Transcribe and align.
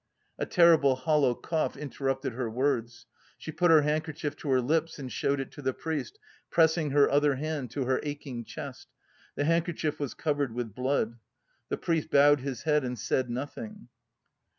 A 0.39 0.47
terrible 0.47 0.95
hollow 0.95 1.35
cough 1.35 1.77
interrupted 1.77 2.33
her 2.33 2.49
words. 2.49 3.05
She 3.37 3.51
put 3.51 3.69
her 3.69 3.83
handkerchief 3.83 4.35
to 4.37 4.49
her 4.49 4.59
lips 4.59 4.97
and 4.97 5.11
showed 5.11 5.39
it 5.39 5.51
to 5.51 5.61
the 5.61 5.75
priest, 5.75 6.17
pressing 6.49 6.89
her 6.89 7.07
other 7.07 7.35
hand 7.35 7.69
to 7.73 7.85
her 7.85 7.99
aching 8.01 8.43
chest. 8.43 8.87
The 9.35 9.45
handkerchief 9.45 9.99
was 9.99 10.15
covered 10.15 10.55
with 10.55 10.73
blood. 10.73 11.19
The 11.69 11.77
priest 11.77 12.09
bowed 12.09 12.39
his 12.39 12.63
head 12.63 12.83
and 12.83 12.97
said 12.97 13.29
nothing. 13.29 13.89